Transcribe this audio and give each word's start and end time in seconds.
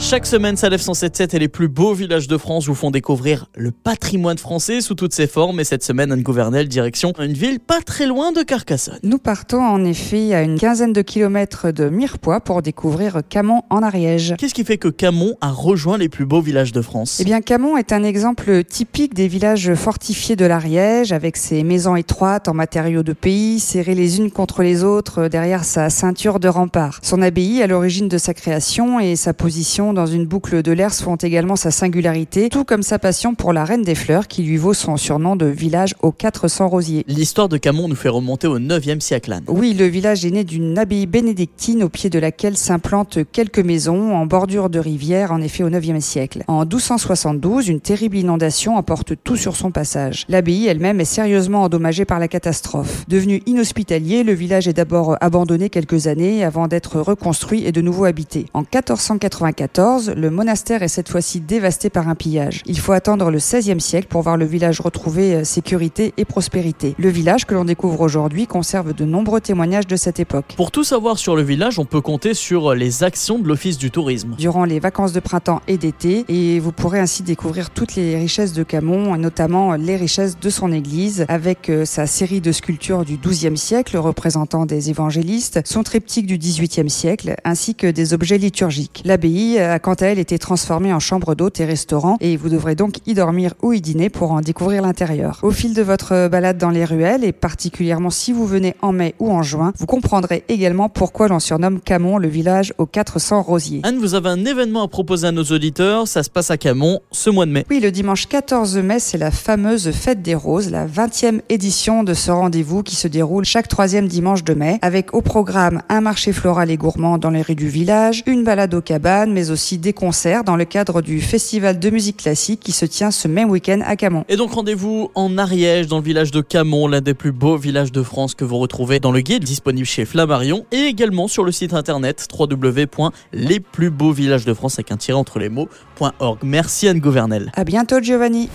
Chaque 0.00 0.26
semaine, 0.26 0.56
Salef 0.56 0.80
177 0.80 1.34
et 1.34 1.38
les 1.40 1.48
plus 1.48 1.66
beaux 1.66 1.92
villages 1.92 2.28
de 2.28 2.38
France 2.38 2.66
vous 2.66 2.74
font 2.76 2.92
découvrir 2.92 3.46
le 3.56 3.72
patrimoine 3.72 4.38
français 4.38 4.80
sous 4.80 4.94
toutes 4.94 5.12
ses 5.12 5.26
formes. 5.26 5.58
Et 5.58 5.64
cette 5.64 5.82
semaine, 5.82 6.12
Anne 6.12 6.22
Gouvernel, 6.22 6.68
direction 6.68 7.12
une 7.18 7.32
ville 7.32 7.58
pas 7.58 7.80
très 7.84 8.06
loin 8.06 8.30
de 8.30 8.42
Carcassonne. 8.42 9.00
Nous 9.02 9.18
partons 9.18 9.60
en 9.60 9.84
effet 9.84 10.34
à 10.34 10.42
une 10.42 10.56
quinzaine 10.56 10.92
de 10.92 11.02
kilomètres 11.02 11.72
de 11.72 11.88
Mirepoix 11.88 12.40
pour 12.40 12.62
découvrir 12.62 13.22
Camon 13.28 13.62
en 13.70 13.82
Ariège. 13.82 14.34
Qu'est-ce 14.38 14.54
qui 14.54 14.64
fait 14.64 14.78
que 14.78 14.88
Camon 14.88 15.34
a 15.40 15.50
rejoint 15.50 15.98
les 15.98 16.08
plus 16.08 16.26
beaux 16.26 16.40
villages 16.40 16.72
de 16.72 16.80
France? 16.80 17.18
Eh 17.20 17.24
bien, 17.24 17.40
Camon 17.40 17.76
est 17.76 17.92
un 17.92 18.04
exemple 18.04 18.62
typique 18.62 19.14
des 19.14 19.26
villages 19.26 19.74
fortifiés 19.74 20.36
de 20.36 20.46
l'Ariège, 20.46 21.12
avec 21.12 21.36
ses 21.36 21.64
maisons 21.64 21.96
étroites 21.96 22.46
en 22.46 22.54
matériaux 22.54 23.02
de 23.02 23.12
pays, 23.12 23.58
serrées 23.58 23.96
les 23.96 24.18
unes 24.18 24.30
contre 24.30 24.62
les 24.62 24.84
autres 24.84 25.26
derrière 25.26 25.64
sa 25.64 25.90
ceinture 25.90 26.38
de 26.38 26.48
remparts. 26.48 27.00
Son 27.02 27.20
abbaye, 27.20 27.62
à 27.62 27.66
l'origine 27.66 28.08
de 28.08 28.16
sa 28.16 28.32
création, 28.32 29.00
et 29.00 29.16
sa 29.16 29.34
position 29.34 29.87
dans 29.92 30.06
une 30.06 30.26
boucle 30.26 30.62
de 30.62 30.72
l'Ers 30.72 30.94
font 30.94 31.16
également 31.16 31.56
sa 31.56 31.70
singularité, 31.70 32.48
tout 32.48 32.64
comme 32.64 32.82
sa 32.82 32.98
passion 32.98 33.34
pour 33.34 33.52
la 33.52 33.64
Reine 33.64 33.82
des 33.82 33.94
Fleurs 33.94 34.28
qui 34.28 34.42
lui 34.42 34.56
vaut 34.56 34.74
son 34.74 34.96
surnom 34.96 35.36
de 35.36 35.46
village 35.46 35.94
aux 36.02 36.12
400 36.12 36.68
rosiers. 36.68 37.04
L'histoire 37.06 37.48
de 37.48 37.56
Camon 37.56 37.88
nous 37.88 37.94
fait 37.94 38.08
remonter 38.08 38.46
au 38.46 38.58
9e 38.58 39.00
siècle. 39.00 39.38
Oui, 39.46 39.74
le 39.74 39.86
village 39.86 40.24
est 40.24 40.30
né 40.30 40.44
d'une 40.44 40.78
abbaye 40.78 41.06
bénédictine 41.06 41.82
au 41.82 41.88
pied 41.88 42.10
de 42.10 42.18
laquelle 42.18 42.56
s'implantent 42.56 43.18
quelques 43.32 43.58
maisons 43.58 44.14
en 44.14 44.26
bordure 44.26 44.70
de 44.70 44.78
rivière, 44.78 45.32
en 45.32 45.40
effet 45.40 45.64
au 45.64 45.70
9e 45.70 46.00
siècle. 46.00 46.44
En 46.48 46.60
1272, 46.60 47.68
une 47.68 47.80
terrible 47.80 48.16
inondation 48.16 48.76
emporte 48.76 49.12
tout 49.22 49.36
sur 49.36 49.56
son 49.56 49.70
passage. 49.70 50.24
L'abbaye 50.28 50.66
elle-même 50.66 51.00
est 51.00 51.04
sérieusement 51.04 51.62
endommagée 51.62 52.04
par 52.04 52.18
la 52.18 52.28
catastrophe. 52.28 53.04
Devenu 53.08 53.42
inhospitalier, 53.46 54.22
le 54.22 54.32
village 54.32 54.68
est 54.68 54.72
d'abord 54.72 55.16
abandonné 55.20 55.70
quelques 55.70 56.06
années 56.06 56.44
avant 56.44 56.68
d'être 56.68 57.00
reconstruit 57.00 57.66
et 57.66 57.72
de 57.72 57.80
nouveau 57.80 58.04
habité. 58.04 58.46
En 58.54 58.60
1494, 58.60 59.77
le 59.78 60.30
monastère 60.30 60.82
est 60.82 60.88
cette 60.88 61.08
fois-ci 61.08 61.38
dévasté 61.40 61.88
par 61.88 62.08
un 62.08 62.16
pillage. 62.16 62.62
Il 62.66 62.80
faut 62.80 62.92
attendre 62.92 63.30
le 63.30 63.38
XVIe 63.38 63.80
siècle 63.80 64.08
pour 64.08 64.22
voir 64.22 64.36
le 64.36 64.44
village 64.44 64.80
retrouver 64.80 65.34
euh, 65.34 65.44
sécurité 65.44 66.14
et 66.16 66.24
prospérité. 66.24 66.96
Le 66.98 67.08
village 67.08 67.44
que 67.44 67.54
l'on 67.54 67.64
découvre 67.64 68.00
aujourd'hui 68.00 68.48
conserve 68.48 68.92
de 68.92 69.04
nombreux 69.04 69.40
témoignages 69.40 69.86
de 69.86 69.94
cette 69.94 70.18
époque. 70.18 70.54
Pour 70.56 70.72
tout 70.72 70.82
savoir 70.82 71.16
sur 71.18 71.36
le 71.36 71.42
village, 71.42 71.78
on 71.78 71.84
peut 71.84 72.00
compter 72.00 72.34
sur 72.34 72.74
les 72.74 73.04
actions 73.04 73.38
de 73.38 73.46
l'Office 73.46 73.78
du 73.78 73.92
tourisme. 73.92 74.34
Durant 74.36 74.64
les 74.64 74.80
vacances 74.80 75.12
de 75.12 75.20
printemps 75.20 75.62
et 75.68 75.78
d'été, 75.78 76.24
et 76.28 76.58
vous 76.58 76.72
pourrez 76.72 76.98
ainsi 76.98 77.22
découvrir 77.22 77.70
toutes 77.70 77.94
les 77.94 78.16
richesses 78.16 78.54
de 78.54 78.64
Camon, 78.64 79.16
notamment 79.16 79.74
les 79.74 79.94
richesses 79.94 80.40
de 80.40 80.50
son 80.50 80.72
église, 80.72 81.24
avec 81.28 81.70
euh, 81.70 81.84
sa 81.84 82.08
série 82.08 82.40
de 82.40 82.50
sculptures 82.50 83.04
du 83.04 83.16
XIIe 83.16 83.56
siècle 83.56 83.96
représentant 83.96 84.66
des 84.66 84.90
évangélistes, 84.90 85.60
son 85.64 85.84
triptyque 85.84 86.26
du 86.26 86.36
XVIIIe 86.36 86.90
siècle, 86.90 87.36
ainsi 87.44 87.76
que 87.76 87.86
des 87.86 88.12
objets 88.12 88.38
liturgiques. 88.38 89.02
L'abbaye 89.04 89.67
a 89.68 89.78
quant 89.78 89.94
à 89.94 90.06
elle 90.06 90.18
été 90.18 90.38
transformée 90.38 90.92
en 90.92 91.00
chambre 91.00 91.34
d'hôte 91.34 91.60
et 91.60 91.64
restaurant 91.64 92.16
et 92.20 92.36
vous 92.36 92.48
devrez 92.48 92.74
donc 92.74 92.96
y 93.06 93.14
dormir 93.14 93.54
ou 93.62 93.72
y 93.72 93.80
dîner 93.80 94.08
pour 94.10 94.32
en 94.32 94.40
découvrir 94.40 94.82
l'intérieur. 94.82 95.38
Au 95.42 95.50
fil 95.50 95.74
de 95.74 95.82
votre 95.82 96.28
balade 96.28 96.58
dans 96.58 96.70
les 96.70 96.84
ruelles 96.84 97.24
et 97.24 97.32
particulièrement 97.32 98.10
si 98.10 98.32
vous 98.32 98.46
venez 98.46 98.74
en 98.82 98.92
mai 98.92 99.14
ou 99.18 99.30
en 99.30 99.42
juin, 99.42 99.72
vous 99.78 99.86
comprendrez 99.86 100.44
également 100.48 100.88
pourquoi 100.88 101.28
l'on 101.28 101.38
surnomme 101.38 101.80
Camon 101.80 102.18
le 102.18 102.28
village 102.28 102.72
aux 102.78 102.86
400 102.86 103.42
rosiers. 103.42 103.80
Anne, 103.84 103.98
vous 103.98 104.14
avez 104.14 104.28
un 104.28 104.44
événement 104.44 104.82
à 104.82 104.88
proposer 104.88 105.26
à 105.26 105.32
nos 105.32 105.44
auditeurs, 105.44 106.08
ça 106.08 106.22
se 106.22 106.30
passe 106.30 106.50
à 106.50 106.56
Camon 106.56 107.00
ce 107.10 107.30
mois 107.30 107.46
de 107.46 107.52
mai. 107.52 107.66
Oui, 107.70 107.80
le 107.80 107.90
dimanche 107.90 108.26
14 108.26 108.78
mai, 108.78 108.98
c'est 108.98 109.18
la 109.18 109.30
fameuse 109.30 109.90
Fête 109.90 110.22
des 110.22 110.34
Roses, 110.34 110.70
la 110.70 110.86
20e 110.86 111.40
édition 111.48 112.04
de 112.04 112.14
ce 112.14 112.30
rendez-vous 112.30 112.82
qui 112.82 112.96
se 112.96 113.08
déroule 113.08 113.44
chaque 113.44 113.68
troisième 113.68 114.08
dimanche 114.08 114.44
de 114.44 114.54
mai, 114.54 114.78
avec 114.82 115.14
au 115.14 115.22
programme 115.22 115.82
un 115.88 116.00
marché 116.00 116.32
floral 116.32 116.70
et 116.70 116.76
gourmand 116.76 117.18
dans 117.18 117.30
les 117.30 117.42
rues 117.42 117.54
du 117.54 117.68
village, 117.68 118.22
une 118.26 118.44
balade 118.44 118.74
aux 118.74 118.80
cabanes, 118.80 119.32
mais 119.32 119.50
aussi 119.50 119.57
aussi 119.58 119.76
des 119.76 119.92
concerts 119.92 120.44
dans 120.44 120.54
le 120.54 120.64
cadre 120.64 121.02
du 121.02 121.20
festival 121.20 121.80
de 121.80 121.90
musique 121.90 122.18
classique 122.18 122.60
qui 122.60 122.70
se 122.70 122.84
tient 122.84 123.10
ce 123.10 123.26
même 123.26 123.50
week-end 123.50 123.80
à 123.84 123.96
Camon. 123.96 124.24
Et 124.28 124.36
donc 124.36 124.52
rendez-vous 124.52 125.10
en 125.16 125.36
Ariège, 125.36 125.88
dans 125.88 125.98
le 125.98 126.04
village 126.04 126.30
de 126.30 126.40
Camon, 126.40 126.86
l'un 126.86 127.00
des 127.00 127.14
plus 127.14 127.32
beaux 127.32 127.56
villages 127.56 127.90
de 127.90 128.04
France 128.04 128.36
que 128.36 128.44
vous 128.44 128.58
retrouvez 128.58 129.00
dans 129.00 129.10
le 129.10 129.20
guide 129.20 129.42
disponible 129.42 129.84
chez 129.84 130.04
Flammarion 130.04 130.64
et 130.70 130.82
également 130.82 131.26
sur 131.26 131.42
le 131.42 131.50
site 131.50 131.74
internet 131.74 132.28
www.lesplusbeauxvillagesdefrance 132.38 134.74
avec 134.74 134.92
un 134.92 134.96
tiré 134.96 135.18
entre 135.18 135.40
les 135.40 135.48
mots.org. 135.48 136.38
Merci 136.44 136.86
Anne 136.86 137.00
Gouvernel. 137.00 137.50
À 137.56 137.64
bientôt 137.64 138.00
Giovanni. 138.00 138.48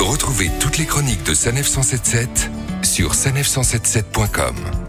Retrouvez 0.00 0.50
toutes 0.60 0.78
les 0.78 0.86
chroniques 0.86 1.26
de 1.26 1.34
Sanef 1.34 1.66
177 1.66 2.50
sur 2.82 3.12
sanef177.com. 3.12 4.83